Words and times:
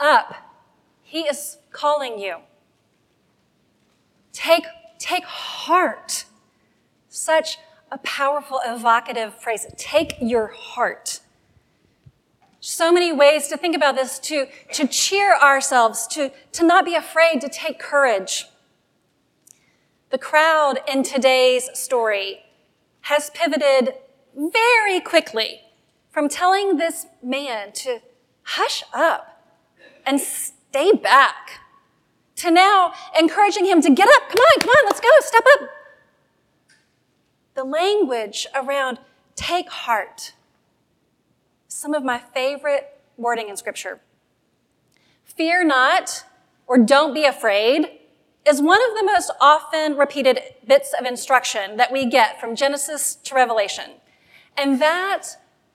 up. 0.00 0.34
He 1.02 1.20
is 1.20 1.58
calling 1.70 2.18
you. 2.18 2.38
Take, 4.32 4.64
take 4.98 5.24
heart. 5.24 6.24
Such 7.08 7.58
a 7.90 7.98
powerful, 7.98 8.60
evocative 8.66 9.34
phrase. 9.34 9.66
Take 9.76 10.16
your 10.20 10.48
heart. 10.48 11.20
So 12.60 12.92
many 12.92 13.12
ways 13.12 13.46
to 13.48 13.56
think 13.56 13.76
about 13.76 13.94
this, 13.94 14.18
to, 14.20 14.46
to 14.72 14.88
cheer 14.88 15.36
ourselves, 15.36 16.06
to, 16.08 16.32
to 16.52 16.64
not 16.64 16.84
be 16.84 16.94
afraid, 16.94 17.40
to 17.40 17.48
take 17.48 17.78
courage. 17.78 18.46
The 20.10 20.18
crowd 20.18 20.80
in 20.88 21.02
today's 21.02 21.70
story 21.74 22.40
has 23.02 23.30
pivoted 23.30 23.94
very 24.34 25.00
quickly 25.00 25.60
from 26.10 26.28
telling 26.28 26.76
this 26.76 27.06
man 27.22 27.72
to 27.72 28.00
hush 28.42 28.82
up 28.92 29.35
and 30.06 30.20
stay 30.20 30.92
back 30.92 31.60
to 32.36 32.50
now 32.50 32.92
encouraging 33.18 33.66
him 33.66 33.80
to 33.82 33.90
get 33.90 34.08
up. 34.08 34.28
Come 34.28 34.38
on, 34.38 34.60
come 34.60 34.70
on, 34.70 34.86
let's 34.86 35.00
go, 35.00 35.08
step 35.20 35.44
up. 35.54 35.68
The 37.54 37.64
language 37.64 38.46
around 38.54 38.98
take 39.34 39.68
heart, 39.68 40.34
some 41.68 41.94
of 41.94 42.04
my 42.04 42.18
favorite 42.18 43.00
wording 43.16 43.48
in 43.48 43.56
scripture. 43.56 44.00
Fear 45.24 45.64
not 45.64 46.24
or 46.66 46.78
don't 46.78 47.14
be 47.14 47.24
afraid 47.24 47.86
is 48.46 48.62
one 48.62 48.80
of 48.90 48.96
the 48.96 49.04
most 49.04 49.30
often 49.40 49.96
repeated 49.96 50.40
bits 50.66 50.94
of 50.98 51.04
instruction 51.04 51.76
that 51.78 51.92
we 51.92 52.06
get 52.06 52.40
from 52.40 52.54
Genesis 52.54 53.16
to 53.16 53.34
Revelation. 53.34 53.90
And 54.56 54.80
that 54.80 55.26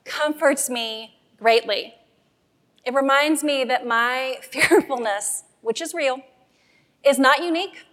comforts 0.06 0.70
me 0.70 1.18
greatly. 1.38 1.96
It 2.86 2.94
reminds 2.94 3.44
me 3.44 3.64
that 3.66 3.86
my 3.86 4.40
fearfulness, 4.52 5.44
which 5.62 5.82
is 5.82 5.94
real, 5.94 6.22
is 7.06 7.20
not 7.20 7.44
unique, 7.44 7.86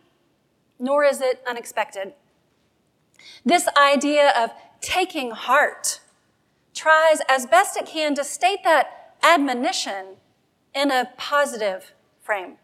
nor 0.78 1.04
is 1.04 1.20
it 1.20 1.42
unexpected. 1.46 2.14
This 3.44 3.68
idea 3.76 4.32
of 4.36 4.50
taking 4.80 5.32
heart 5.32 6.00
tries 6.74 7.20
as 7.28 7.46
best 7.46 7.76
it 7.76 7.86
can 7.86 8.14
to 8.14 8.24
state 8.24 8.62
that 8.64 9.14
admonition 9.22 10.16
in 10.74 10.90
a 10.90 11.10
positive 11.16 11.92
frame. 12.20 12.56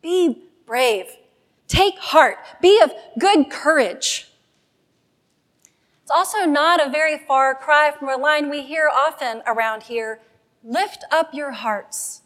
Be 0.00 0.44
brave. 0.66 1.16
Take 1.66 1.98
heart. 1.98 2.36
Be 2.60 2.80
of 2.82 2.92
good 3.18 3.50
courage. 3.50 4.28
It's 6.02 6.10
also 6.10 6.44
not 6.44 6.86
a 6.86 6.90
very 6.90 7.18
far 7.18 7.54
cry 7.54 7.90
from 7.98 8.08
a 8.08 8.16
line 8.16 8.50
we 8.50 8.62
hear 8.62 8.88
often 8.94 9.42
around 9.46 9.84
here 9.84 10.20
lift 10.64 11.04
up 11.12 11.34
your 11.34 11.52
hearts. 11.52 12.22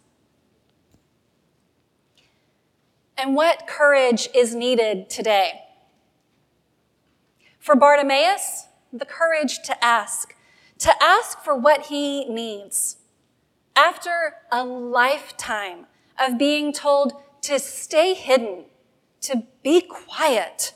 And 3.16 3.34
what 3.34 3.66
courage 3.66 4.28
is 4.32 4.54
needed 4.54 5.10
today? 5.10 5.64
For 7.58 7.74
Bartimaeus, 7.74 8.68
the 8.92 9.04
courage 9.04 9.58
to 9.64 9.84
ask, 9.84 10.34
to 10.78 10.92
ask 11.02 11.40
for 11.40 11.56
what 11.56 11.86
he 11.86 12.26
needs. 12.26 12.98
After 13.74 14.34
a 14.52 14.64
lifetime 14.64 15.86
of 16.18 16.38
being 16.38 16.72
told 16.72 17.12
to 17.42 17.58
stay 17.58 18.14
hidden, 18.14 18.64
to 19.22 19.42
be 19.64 19.80
quiet, 19.80 20.72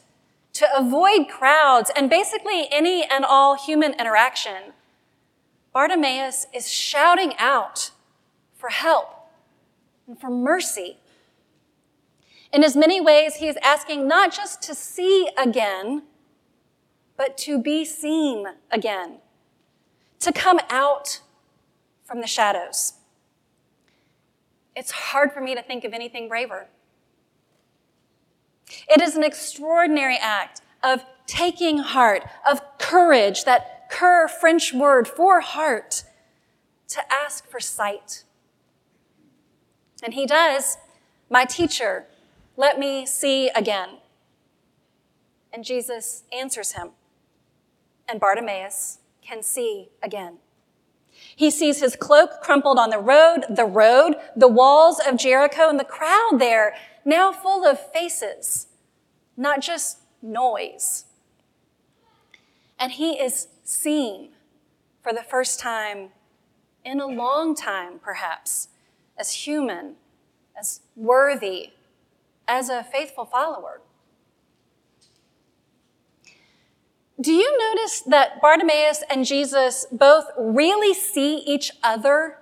to 0.54 0.66
avoid 0.76 1.28
crowds, 1.28 1.90
and 1.94 2.10
basically 2.10 2.66
any 2.70 3.04
and 3.04 3.24
all 3.24 3.56
human 3.56 3.94
interaction, 3.94 4.72
Bartimaeus 5.72 6.46
is 6.52 6.70
shouting 6.70 7.34
out 7.38 7.90
for 8.54 8.68
help 8.68 9.28
and 10.06 10.20
for 10.20 10.30
mercy. 10.30 10.98
In 12.52 12.62
as 12.62 12.76
many 12.76 13.00
ways, 13.00 13.36
he 13.36 13.48
is 13.48 13.56
asking 13.62 14.06
not 14.06 14.32
just 14.32 14.62
to 14.62 14.74
see 14.74 15.28
again, 15.38 16.02
but 17.16 17.38
to 17.38 17.58
be 17.58 17.84
seen 17.84 18.46
again, 18.70 19.18
to 20.20 20.32
come 20.32 20.60
out 20.68 21.20
from 22.04 22.20
the 22.20 22.26
shadows. 22.26 22.94
It's 24.76 24.90
hard 24.90 25.32
for 25.32 25.40
me 25.40 25.54
to 25.54 25.62
think 25.62 25.84
of 25.84 25.92
anything 25.92 26.28
braver. 26.28 26.68
It 28.88 29.00
is 29.00 29.16
an 29.16 29.24
extraordinary 29.24 30.18
act 30.20 30.60
of 30.82 31.04
taking 31.26 31.78
heart, 31.78 32.24
of 32.48 32.60
courage, 32.78 33.44
that 33.44 33.81
coeur 33.92 34.26
French 34.26 34.72
word 34.72 35.06
for 35.06 35.40
heart, 35.40 36.04
to 36.88 37.00
ask 37.12 37.48
for 37.48 37.60
sight. 37.60 38.24
And 40.02 40.14
he 40.14 40.26
does, 40.26 40.78
my 41.30 41.44
teacher, 41.44 42.06
let 42.56 42.78
me 42.78 43.06
see 43.06 43.48
again. 43.50 43.98
And 45.52 45.64
Jesus 45.64 46.24
answers 46.32 46.72
him, 46.72 46.90
and 48.08 48.18
Bartimaeus 48.18 48.98
can 49.22 49.42
see 49.42 49.90
again. 50.02 50.38
He 51.36 51.50
sees 51.50 51.80
his 51.80 51.94
cloak 51.94 52.40
crumpled 52.40 52.78
on 52.78 52.90
the 52.90 52.98
road, 52.98 53.44
the 53.48 53.64
road, 53.64 54.14
the 54.34 54.48
walls 54.48 55.00
of 55.06 55.18
Jericho, 55.18 55.68
and 55.68 55.78
the 55.78 55.84
crowd 55.84 56.38
there, 56.38 56.74
now 57.04 57.30
full 57.30 57.66
of 57.66 57.78
faces, 57.92 58.68
not 59.36 59.60
just 59.60 59.98
noise. 60.22 61.04
And 62.78 62.92
he 62.92 63.12
is 63.12 63.48
seen 63.64 64.30
for 65.02 65.12
the 65.12 65.22
first 65.22 65.58
time 65.58 66.10
in 66.84 67.00
a 67.00 67.06
long 67.06 67.54
time, 67.54 67.98
perhaps, 67.98 68.68
as 69.16 69.32
human, 69.32 69.94
as 70.58 70.80
worthy, 70.96 71.70
as 72.48 72.68
a 72.68 72.82
faithful 72.82 73.24
follower. 73.24 73.80
Do 77.20 77.32
you 77.32 77.56
notice 77.58 78.00
that 78.02 78.40
Bartimaeus 78.40 79.04
and 79.08 79.24
Jesus 79.24 79.86
both 79.92 80.26
really 80.36 80.92
see 80.92 81.36
each 81.36 81.70
other 81.82 82.38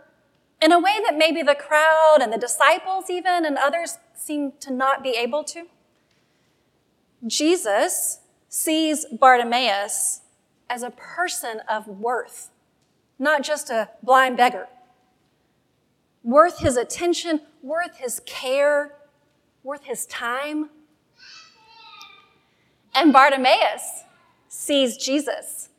in 0.63 0.73
a 0.73 0.79
way 0.79 0.95
that 1.05 1.19
maybe 1.19 1.43
the 1.43 1.55
crowd 1.55 2.19
and 2.21 2.33
the 2.33 2.39
disciples, 2.39 3.11
even, 3.11 3.45
and 3.45 3.59
others 3.59 3.99
seem 4.15 4.53
to 4.61 4.73
not 4.73 5.03
be 5.03 5.11
able 5.11 5.45
to? 5.45 5.67
Jesus 7.27 8.21
sees 8.49 9.05
Bartimaeus 9.07 10.23
as 10.71 10.85
a 10.85 10.91
person 10.91 11.61
of 11.69 11.89
worth, 11.89 12.51
not 13.19 13.43
just 13.43 13.69
a 13.71 13.91
blind 14.05 14.37
beggar. 14.37 14.69
Worth 16.23 16.61
his 16.61 16.77
attention, 16.77 17.41
worth 17.61 17.97
his 17.97 18.21
care, 18.25 18.95
worth 19.65 19.85
his 19.85 20.07
time. 20.07 20.71
And 22.95 23.13
Bartimaeus 23.13 24.05
sees 24.49 24.97
Jesus 24.97 25.71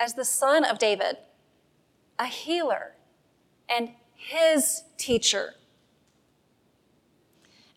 as 0.00 0.14
the 0.14 0.24
son 0.24 0.64
of 0.64 0.78
David, 0.78 1.18
a 2.18 2.26
healer, 2.26 2.96
and 3.68 3.90
his 4.14 4.82
teacher. 4.96 5.54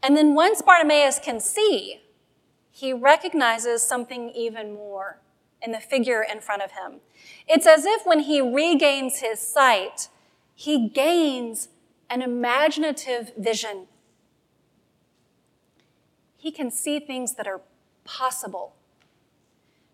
And 0.01 0.17
then 0.17 0.33
once 0.33 0.61
Bartimaeus 0.61 1.19
can 1.19 1.39
see, 1.39 2.01
he 2.71 2.93
recognizes 2.93 3.83
something 3.83 4.31
even 4.31 4.73
more 4.73 5.19
in 5.65 5.71
the 5.71 5.79
figure 5.79 6.23
in 6.23 6.39
front 6.39 6.61
of 6.61 6.71
him. 6.71 6.99
It's 7.47 7.65
as 7.65 7.85
if 7.85 8.05
when 8.05 8.19
he 8.19 8.39
regains 8.39 9.19
his 9.19 9.39
sight, 9.39 10.09
he 10.53 10.87
gains 10.87 11.69
an 12.09 12.21
imaginative 12.21 13.33
vision. 13.37 13.87
He 16.37 16.51
can 16.51 16.69
see 16.69 16.99
things 16.99 17.33
that 17.35 17.47
are 17.47 17.61
possible, 18.03 18.75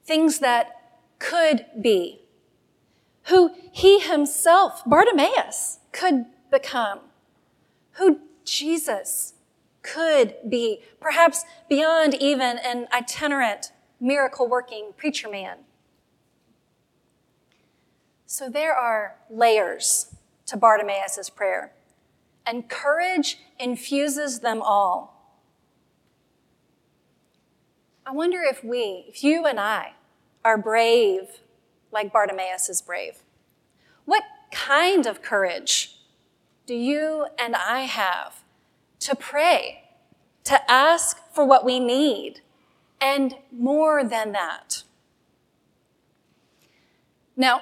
things 0.04 0.40
that 0.40 1.00
could 1.20 1.66
be, 1.82 2.22
who 3.24 3.52
he 3.72 4.00
himself, 4.00 4.84
Bartimaeus, 4.86 5.80
could 5.94 6.26
become, 6.52 7.00
who 7.94 8.20
Jesus 8.44 9.36
could 9.82 10.36
be, 10.48 10.82
perhaps 11.00 11.46
beyond 11.70 12.16
even 12.16 12.58
an 12.58 12.88
itinerant 12.94 13.72
miracle 14.02 14.48
working 14.50 14.92
preacher 14.98 15.30
man. 15.30 15.60
So 18.26 18.50
there 18.50 18.74
are 18.74 19.16
layers 19.30 20.16
to 20.48 20.58
Bartimaeus' 20.58 21.30
prayer. 21.30 21.72
and 22.46 22.68
courage 22.70 23.38
infuses 23.60 24.40
them 24.40 24.62
all. 24.62 25.38
I 28.06 28.12
wonder 28.12 28.42
if 28.42 28.64
we, 28.64 29.06
if 29.08 29.24
you 29.24 29.46
and 29.46 29.60
I, 29.60 29.94
are 30.44 30.58
brave 30.58 31.42
like 31.92 32.12
Bartimaeus 32.12 32.68
is 32.68 32.82
brave. 32.82 33.20
What 34.06 34.24
kind 34.52 35.06
of 35.06 35.22
courage 35.22 35.98
do 36.66 36.74
you 36.74 37.28
and 37.38 37.56
I 37.56 37.82
have 37.82 38.44
to 39.02 39.16
pray, 39.16 39.84
to 40.46 40.72
ask 40.72 41.18
for 41.34 41.46
what 41.46 41.64
we 41.64 41.80
need, 41.80 42.42
and 43.02 43.36
more 43.52 44.04
than 44.04 44.32
that? 44.32 44.84
Now, 47.36 47.62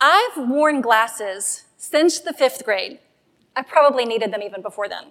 I've 0.00 0.36
worn 0.36 0.80
glasses 0.80 1.64
since 1.76 2.20
the 2.20 2.32
fifth 2.32 2.64
grade. 2.64 2.98
I 3.56 3.62
probably 3.62 4.04
needed 4.04 4.32
them 4.32 4.42
even 4.42 4.62
before 4.62 4.88
then. 4.88 5.06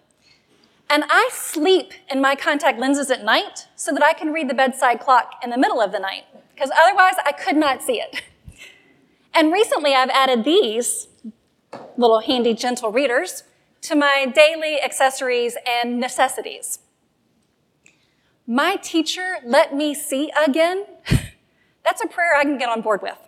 And 0.90 1.04
I 1.10 1.30
sleep 1.32 1.94
in 2.10 2.22
my 2.22 2.36
contact 2.36 2.80
lenses 2.80 3.12
at 3.12 3.24
night 3.24 3.68
so 3.76 3.92
that 3.92 4.04
I 4.04 4.14
can 4.14 4.32
read 4.32 4.50
the 4.50 4.56
bedside 4.56 5.00
clock 5.00 5.34
in 5.44 5.50
the 5.50 5.58
middle 5.58 5.82
of 5.82 5.92
the 5.92 6.00
night, 6.00 6.24
because 6.54 6.72
otherwise 6.80 7.14
I 7.26 7.32
could 7.32 7.56
not 7.56 7.82
see 7.82 8.02
it. 8.02 8.22
And 9.32 9.54
recently 9.54 9.94
I've 9.94 10.10
added 10.10 10.44
these 10.44 11.08
little 11.98 12.20
handy, 12.20 12.54
gentle 12.54 12.92
readers 12.92 13.44
to 13.82 13.96
my 13.96 14.26
daily 14.34 14.82
accessories 14.82 15.56
and 15.66 16.00
necessities. 16.00 16.80
My 18.52 18.78
teacher 18.78 19.38
let 19.46 19.76
me 19.76 19.94
see 19.94 20.32
again. 20.44 20.84
That's 21.86 22.04
a 22.04 22.08
prayer 22.08 22.36
I 22.36 22.42
can 22.42 22.58
get 22.58 22.68
on 22.68 22.82
board 22.82 23.04
with. 23.04 23.20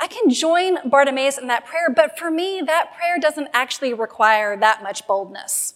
I 0.00 0.06
can 0.06 0.30
join 0.30 0.88
Bartimaeus 0.88 1.36
in 1.36 1.48
that 1.48 1.66
prayer, 1.66 1.90
but 1.94 2.18
for 2.18 2.30
me, 2.30 2.62
that 2.64 2.96
prayer 2.96 3.18
doesn't 3.20 3.48
actually 3.52 3.92
require 3.92 4.56
that 4.56 4.82
much 4.82 5.06
boldness. 5.06 5.74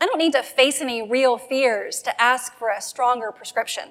I 0.00 0.06
don't 0.06 0.16
need 0.16 0.32
to 0.32 0.42
face 0.42 0.80
any 0.80 1.06
real 1.06 1.36
fears 1.36 2.00
to 2.02 2.18
ask 2.18 2.54
for 2.54 2.70
a 2.70 2.80
stronger 2.80 3.30
prescription. 3.30 3.90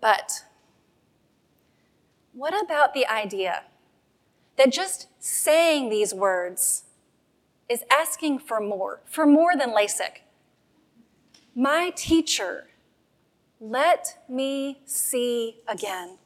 But 0.00 0.44
what 2.32 2.58
about 2.58 2.94
the 2.94 3.06
idea 3.06 3.64
that 4.56 4.72
just 4.72 5.08
saying 5.18 5.90
these 5.90 6.14
words 6.14 6.84
is 7.68 7.82
asking 7.90 8.38
for 8.40 8.60
more, 8.60 9.00
for 9.04 9.26
more 9.26 9.56
than 9.56 9.70
LASIK? 9.70 10.22
My 11.54 11.90
teacher, 11.96 12.68
let 13.60 14.18
me 14.28 14.80
see 14.84 15.58
again. 15.66 16.18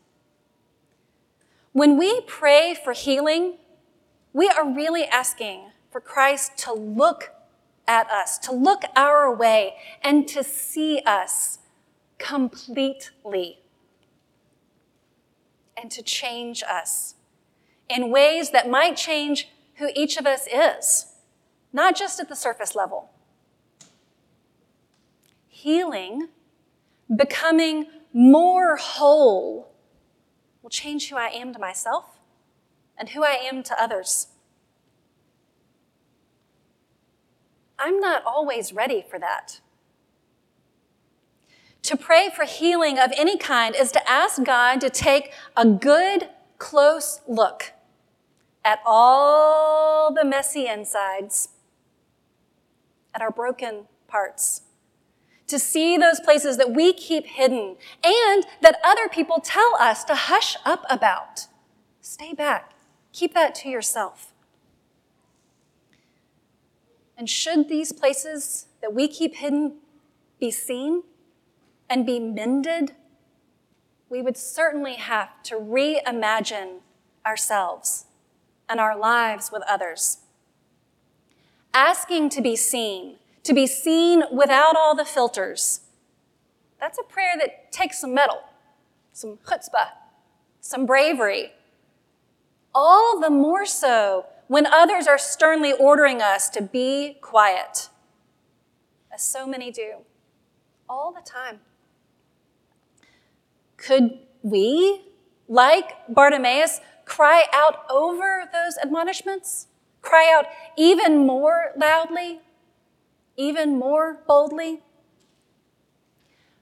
When 1.73 1.97
we 1.97 2.21
pray 2.23 2.75
for 2.75 2.93
healing, 2.93 3.59
we 4.33 4.49
are 4.49 4.69
really 4.69 5.05
asking 5.05 5.71
for 5.91 6.01
Christ 6.01 6.59
to 6.59 6.73
look 6.73 7.33
at 7.87 8.11
us, 8.11 8.39
to 8.39 8.53
look 8.53 8.83
our 8.95 9.35
way, 9.35 9.75
and 10.03 10.27
to 10.29 10.45
see 10.45 11.01
us 11.07 11.59
completely, 12.19 13.61
and 15.77 15.91
to 15.91 16.03
change 16.03 16.63
us 16.63 17.15
in 17.89 18.11
ways 18.11 18.51
that 18.51 18.69
might 18.69 18.97
change 18.97 19.49
who 19.77 19.89
each 19.95 20.17
of 20.17 20.27
us 20.27 20.47
is, 20.47 21.07
not 21.73 21.97
just 21.97 22.21
at 22.21 22.29
the 22.29 22.37
surface 22.37 22.75
level. 22.75 23.11
Healing, 25.49 26.29
becoming 27.15 27.87
more 28.13 28.77
whole, 28.77 29.73
will 30.63 30.71
change 30.71 31.09
who 31.09 31.17
I 31.17 31.29
am 31.29 31.53
to 31.53 31.59
myself 31.59 32.19
and 32.99 33.11
who 33.11 33.25
I 33.25 33.33
am 33.33 33.63
to 33.65 33.83
others. 33.83 34.29
I'm 37.79 37.99
not 37.99 38.23
always 38.27 38.73
ready 38.73 39.05
for 39.09 39.19
that. 39.19 39.61
To 41.83 41.97
pray 41.97 42.29
for 42.35 42.45
healing 42.45 42.99
of 42.99 43.11
any 43.17 43.39
kind 43.39 43.75
is 43.75 43.91
to 43.93 44.11
ask 44.11 44.43
God 44.45 44.81
to 44.83 44.91
take 44.91 45.33
a 45.57 45.67
good, 45.67 46.29
close 46.59 47.23
look 47.27 47.73
at 48.63 48.81
all 48.85 50.13
the 50.13 50.25
messy 50.25 50.67
insides, 50.67 51.49
at 53.15 53.23
our 53.23 53.31
broken 53.31 53.87
parts, 54.09 54.63
to 55.47 55.59
see 55.59 55.97
those 55.97 56.21
places 56.21 56.57
that 56.57 56.73
we 56.73 56.93
keep 56.93 57.27
hidden 57.27 57.77
and 58.05 58.47
that 58.63 58.81
other 58.85 59.09
people 59.09 59.41
tell 59.41 59.75
us 59.81 60.05
to 60.05 60.15
hush 60.15 60.57
up 60.65 60.85
about. 60.89 61.47
Stay 62.01 62.33
back. 62.33 62.73
Keep 63.13 63.35
that 63.35 63.55
to 63.57 63.69
yourself. 63.69 64.33
And 67.17 67.29
should 67.29 67.69
these 67.69 67.93
places 67.93 68.67
that 68.81 68.95
we 68.95 69.09
keep 69.09 69.37
hidden 69.37 69.79
be 70.39 70.51
seen 70.51 71.03
and 71.89 72.07
be 72.07 72.19
mended, 72.19 72.93
we 74.09 74.23
would 74.23 74.37
certainly 74.37 74.95
have 74.95 75.43
to 75.45 75.57
reimagine 75.57 76.79
ourselves 77.27 78.07
and 78.69 78.81
our 78.81 78.97
lives 78.97 79.51
with 79.53 79.63
others. 79.69 80.19
Asking 81.73 82.29
to 82.31 82.43
be 82.43 82.57
seen, 82.57 83.17
to 83.45 83.55
be 83.55 83.67
seen 83.67 84.25
without 84.33 84.77
all 84.77 84.95
the 84.95 85.05
filters, 85.05 85.81
that's 86.81 86.99
a 86.99 87.03
prayer 87.03 87.35
that 87.39 87.71
takes 87.71 88.01
some 88.01 88.15
mettle, 88.15 88.41
some 89.13 89.39
chutzpah, 89.47 89.91
some 90.61 90.85
bravery. 90.85 91.53
All 92.75 93.21
the 93.21 93.31
more 93.31 93.67
so 93.67 94.27
when 94.49 94.67
others 94.67 95.07
are 95.07 95.19
sternly 95.19 95.73
ordering 95.73 96.21
us 96.21 96.49
to 96.51 96.63
be 96.63 97.19
quiet, 97.21 97.89
as 99.13 99.23
so 99.23 99.47
many 99.47 99.71
do, 99.71 99.99
all 100.89 101.13
the 101.13 101.23
time. 101.23 101.61
Could 103.77 104.19
we, 104.43 105.03
like 105.49 105.93
Bartimaeus, 106.09 106.81
cry 107.05 107.45
out 107.53 107.85
over 107.89 108.45
those 108.53 108.77
admonishments? 108.83 109.69
Cry 110.03 110.33
out 110.35 110.47
even 110.77 111.27
more 111.27 111.73
loudly, 111.77 112.41
even 113.37 113.79
more 113.79 114.19
boldly? 114.27 114.81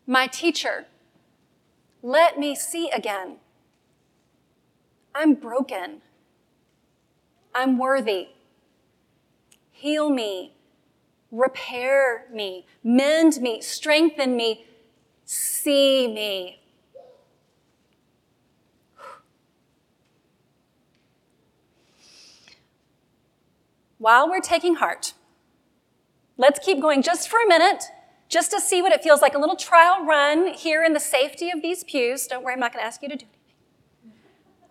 My 0.06 0.26
teacher, 0.26 0.86
let 2.02 2.38
me 2.38 2.54
see 2.54 2.90
again. 2.90 3.36
I'm 5.14 5.34
broken. 5.34 6.02
I'm 7.54 7.78
worthy. 7.78 8.28
Heal 9.70 10.10
me, 10.10 10.54
repair 11.30 12.26
me, 12.32 12.66
mend 12.82 13.40
me, 13.40 13.60
strengthen 13.60 14.36
me, 14.36 14.66
see 15.24 16.08
me. 16.08 16.57
While 23.98 24.30
we're 24.30 24.40
taking 24.40 24.76
heart, 24.76 25.12
let's 26.36 26.60
keep 26.64 26.80
going 26.80 27.02
just 27.02 27.28
for 27.28 27.40
a 27.40 27.48
minute, 27.48 27.84
just 28.28 28.52
to 28.52 28.60
see 28.60 28.80
what 28.80 28.92
it 28.92 29.02
feels 29.02 29.20
like 29.20 29.34
a 29.34 29.38
little 29.38 29.56
trial 29.56 30.04
run 30.04 30.54
here 30.54 30.84
in 30.84 30.92
the 30.92 31.00
safety 31.00 31.50
of 31.50 31.62
these 31.62 31.82
pews. 31.82 32.28
Don't 32.28 32.44
worry, 32.44 32.54
I'm 32.54 32.60
not 32.60 32.72
going 32.72 32.82
to 32.82 32.86
ask 32.86 33.02
you 33.02 33.08
to 33.08 33.16
do 33.16 33.26
anything. 33.26 34.20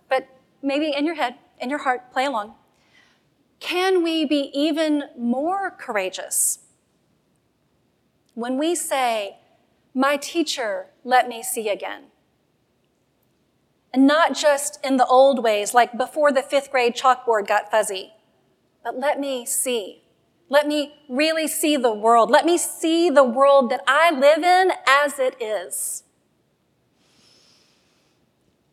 But 0.08 0.30
maybe 0.62 0.94
in 0.96 1.06
your 1.06 1.16
head, 1.16 1.36
in 1.60 1.70
your 1.70 1.80
heart, 1.80 2.12
play 2.14 2.26
along. 2.26 2.56
Can 3.60 4.02
we 4.02 4.24
be 4.24 4.50
even 4.54 5.04
more 5.18 5.72
courageous 5.72 6.60
when 8.34 8.58
we 8.58 8.76
say, 8.76 9.40
My 9.94 10.16
teacher, 10.16 10.88
let 11.04 11.28
me 11.28 11.44
see 11.44 11.68
again? 11.68 12.04
And 13.94 14.06
not 14.06 14.36
just 14.36 14.80
in 14.86 14.98
the 14.98 15.06
old 15.08 15.44
ways, 15.44 15.74
like 15.74 15.98
before 15.98 16.32
the 16.32 16.44
fifth 16.44 16.72
grade 16.72 16.96
chalkboard 16.96 17.48
got 17.48 17.72
fuzzy, 17.72 18.14
but 18.88 18.98
let 18.98 19.20
me 19.20 19.46
see. 19.46 20.02
Let 20.48 20.66
me 20.66 20.94
really 21.10 21.46
see 21.46 21.76
the 21.76 21.94
world. 21.94 22.32
Let 22.32 22.46
me 22.46 22.58
see 22.58 23.10
the 23.10 23.24
world 23.24 23.70
that 23.70 23.82
I 23.86 24.12
live 24.12 24.44
in 24.44 24.72
as 24.88 25.20
it 25.20 25.36
is. 25.42 26.04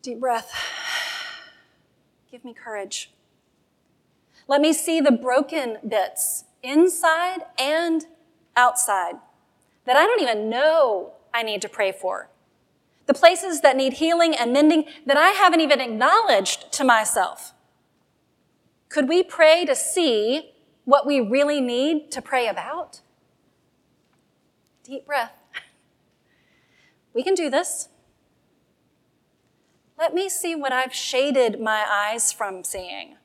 Deep 0.03 0.21
breath. 0.21 0.53
Give 2.31 2.45
me 2.45 2.55
courage. 2.55 3.11
Let 4.47 4.61
me 4.61 4.73
see 4.73 5.01
the 5.01 5.11
broken 5.11 5.79
bits 5.87 6.45
inside 6.63 7.41
and 7.59 8.07
outside 8.57 9.17
that 9.85 9.97
I 9.97 10.07
don't 10.07 10.23
even 10.23 10.49
know 10.49 11.15
I 11.33 11.43
need 11.43 11.61
to 11.63 11.69
pray 11.69 11.91
for. 11.91 12.29
The 13.07 13.15
places 13.15 13.63
that 13.63 13.77
need 13.77 13.95
healing 13.95 14.33
and 14.37 14.53
mending 14.53 14.85
that 15.07 15.17
I 15.17 15.31
haven't 15.31 15.61
even 15.61 15.81
acknowledged 15.81 16.71
to 16.75 16.85
myself. 16.85 17.54
Could 18.89 19.09
we 19.09 19.23
pray 19.23 19.65
to 19.65 19.75
see 19.75 20.53
what 20.85 21.07
we 21.07 21.21
really 21.21 21.61
need 21.61 22.11
to 22.13 22.23
pray 22.23 22.47
about? 22.47 23.01
Deep 24.83 25.07
breath. 25.07 25.33
We 27.13 27.23
can 27.23 27.35
do 27.35 27.49
this. 27.49 27.89
Let 29.99 30.13
me 30.13 30.29
see 30.29 30.55
what 30.55 30.73
I've 30.73 30.93
shaded 30.93 31.61
my 31.61 31.85
eyes 31.89 32.33
from 32.33 32.65
seeing 32.65 33.17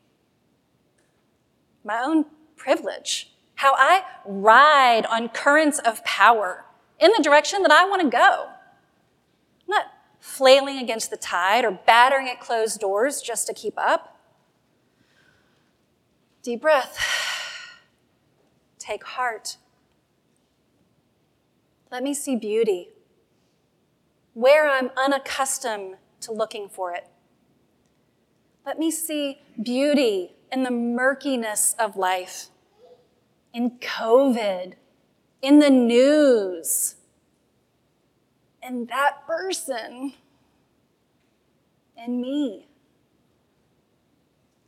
my 1.83 1.99
own 2.03 2.25
privilege, 2.55 3.31
how 3.55 3.73
I 3.75 4.03
ride 4.25 5.05
on 5.07 5.29
currents 5.29 5.79
of 5.79 6.03
power 6.05 6.65
in 6.99 7.11
the 7.17 7.23
direction 7.23 7.63
that 7.63 7.71
I 7.71 7.85
want 7.85 8.01
to 8.03 8.09
go. 8.09 8.47
I'm 8.47 9.69
not 9.69 9.85
flailing 10.19 10.77
against 10.77 11.09
the 11.09 11.17
tide 11.17 11.65
or 11.65 11.71
battering 11.71 12.29
at 12.29 12.39
closed 12.39 12.79
doors 12.79 13.21
just 13.21 13.47
to 13.47 13.53
keep 13.53 13.73
up. 13.77 14.18
Deep 16.41 16.61
breath. 16.61 16.97
Take 18.77 19.03
heart. 19.03 19.57
Let 21.91 22.01
me 22.01 22.13
see 22.13 22.37
beauty 22.37 22.89
where 24.33 24.69
I'm 24.69 24.89
unaccustomed 24.95 25.95
to 26.21 26.31
looking 26.31 26.69
for 26.69 26.93
it. 26.93 27.07
Let 28.65 28.79
me 28.79 28.89
see 28.89 29.41
beauty 29.61 30.35
in 30.49 30.63
the 30.63 30.71
murkiness 30.71 31.75
of 31.77 31.97
life, 31.97 32.47
in 33.53 33.71
COVID, 33.79 34.75
in 35.41 35.59
the 35.59 35.69
news, 35.69 36.95
in 38.63 38.85
that 38.85 39.27
person, 39.27 40.13
in 41.97 42.21
me. 42.21 42.68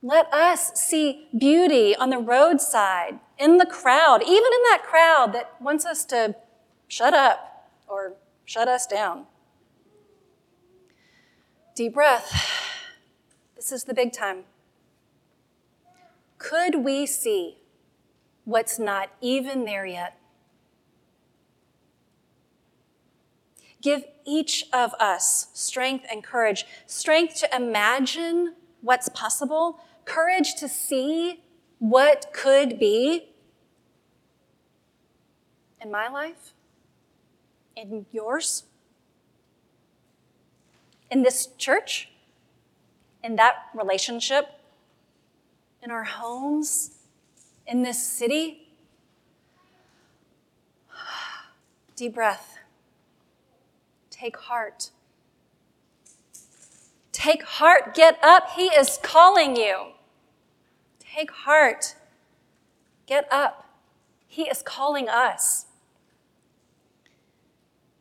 Let 0.04 0.34
us 0.34 0.72
see 0.74 1.28
beauty 1.38 1.96
on 1.96 2.10
the 2.10 2.18
roadside, 2.18 3.20
in 3.38 3.58
the 3.58 3.68
crowd, 3.68 4.24
even 4.24 4.52
in 4.52 4.64
that 4.70 4.82
crowd 4.84 5.32
that 5.34 5.62
wants 5.62 5.86
us 5.86 6.06
to 6.06 6.36
shut 6.88 7.14
up 7.14 7.70
or 7.88 8.14
shut 8.46 8.68
us 8.68 8.88
down. 8.88 9.26
Deep 11.76 11.94
breath. 11.94 12.50
This 13.56 13.72
is 13.72 13.84
the 13.84 13.94
big 13.94 14.12
time. 14.12 14.46
Could 16.40 16.84
we 16.84 17.06
see 17.06 17.58
what's 18.44 18.80
not 18.80 19.12
even 19.22 19.66
there 19.66 19.86
yet? 19.86 20.18
Give 23.82 24.04
each 24.26 24.66
of 24.74 24.94
us 24.96 25.50
strength 25.54 26.06
and 26.12 26.24
courage 26.24 26.66
strength 26.88 27.36
to 27.42 27.56
imagine 27.56 28.56
what's 28.82 29.10
possible, 29.10 29.80
courage 30.06 30.56
to 30.56 30.68
see 30.68 31.44
what 31.80 32.28
could 32.34 32.78
be 32.78 33.30
in 35.82 35.90
my 35.92 36.08
life, 36.08 36.54
in 37.76 38.06
yours, 38.12 38.64
in 41.10 41.24
this 41.24 41.48
church, 41.58 42.10
in 43.24 43.36
that 43.36 43.56
relationship, 43.74 44.60
in 45.82 45.90
our 45.90 46.04
homes, 46.04 46.92
in 47.66 47.82
this 47.82 48.06
city. 48.06 48.68
Deep 51.96 52.14
breath. 52.14 52.58
Take 54.10 54.38
heart. 54.38 54.92
Take 57.12 57.44
heart. 57.44 57.94
Get 57.94 58.18
up. 58.24 58.52
He 58.52 58.68
is 58.68 59.00
calling 59.02 59.56
you. 59.56 59.94
Take 61.00 61.32
heart. 61.32 61.96
Get 63.06 63.28
up. 63.32 63.70
He 64.28 64.44
is 64.44 64.62
calling 64.62 65.10
us. 65.10 65.66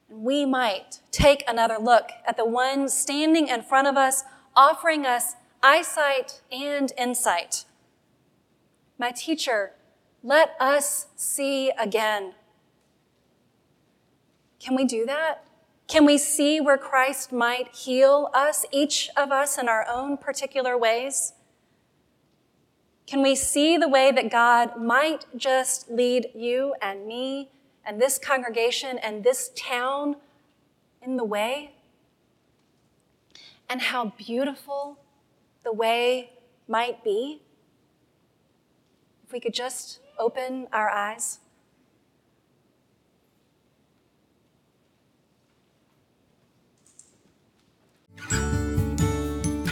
We 0.09 0.45
might 0.45 1.01
take 1.11 1.45
another 1.49 1.77
look 1.79 2.11
at 2.27 2.37
the 2.37 2.45
one 2.45 2.89
standing 2.89 3.49
in 3.49 3.63
front 3.63 3.89
of 3.89 3.97
us, 3.97 4.25
offering 4.55 5.07
us 5.07 5.35
eyesight 5.63 6.41
and 6.53 6.93
insight. 6.99 7.65
My 8.99 9.11
teacher, 9.11 9.73
let 10.23 10.55
us 10.61 11.07
see 11.17 11.71
again. 11.79 12.35
Can 14.59 14.77
we 14.77 14.85
do 14.85 15.07
that? 15.07 15.45
Can 15.91 16.07
we 16.07 16.19
see 16.19 16.61
where 16.61 16.79
Christ 16.79 17.33
might 17.33 17.75
heal 17.75 18.31
us, 18.33 18.65
each 18.71 19.11
of 19.17 19.33
us 19.33 19.59
in 19.59 19.69
our 19.69 19.85
own 19.89 20.19
particular 20.19 20.79
ways? 20.79 21.33
Can 23.09 23.23
we 23.23 23.35
see 23.35 23.77
the 23.77 23.89
way 23.89 24.13
that 24.13 24.31
God 24.31 24.81
might 24.81 25.25
just 25.37 25.91
lead 25.91 26.29
you 26.33 26.77
and 26.81 27.09
me 27.09 27.51
and 27.85 28.01
this 28.01 28.21
congregation 28.21 28.99
and 28.99 29.25
this 29.25 29.51
town 29.57 30.15
in 31.03 31.17
the 31.17 31.25
way? 31.25 31.73
And 33.69 33.81
how 33.81 34.13
beautiful 34.17 34.97
the 35.65 35.73
way 35.73 36.31
might 36.69 37.03
be? 37.03 37.43
If 39.27 39.33
we 39.33 39.41
could 39.41 39.55
just 39.55 39.99
open 40.21 40.69
our 40.73 40.89
eyes. 40.89 41.41